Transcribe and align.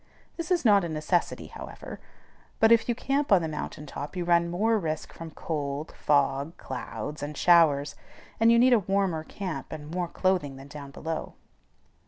This 0.35 0.49
is 0.49 0.65
not 0.65 0.83
a 0.83 0.89
necessity, 0.89 1.45
however; 1.45 1.99
but 2.59 2.71
if 2.71 2.89
you 2.89 2.95
camp 2.95 3.31
on 3.31 3.43
the 3.43 3.47
mountain 3.47 3.85
top 3.85 4.15
you 4.15 4.25
run 4.25 4.49
more 4.49 4.79
risk 4.79 5.13
from 5.13 5.29
cold, 5.29 5.91
fog, 5.95 6.57
(clouds), 6.57 7.21
and 7.21 7.37
showers, 7.37 7.93
and 8.39 8.51
you 8.51 8.57
need 8.57 8.73
a 8.73 8.79
warmer 8.79 9.23
camp 9.23 9.71
and 9.71 9.91
more 9.91 10.07
clothing 10.07 10.55
than 10.55 10.69
down 10.69 10.89
below. 10.89 11.35